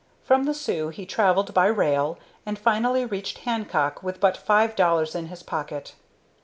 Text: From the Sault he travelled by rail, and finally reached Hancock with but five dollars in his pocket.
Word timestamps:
From 0.23 0.45
the 0.45 0.55
Sault 0.55 0.95
he 0.95 1.05
travelled 1.05 1.53
by 1.53 1.67
rail, 1.67 2.17
and 2.43 2.57
finally 2.57 3.05
reached 3.05 3.37
Hancock 3.37 4.01
with 4.01 4.19
but 4.19 4.35
five 4.35 4.75
dollars 4.75 5.13
in 5.13 5.27
his 5.27 5.43
pocket. 5.43 5.93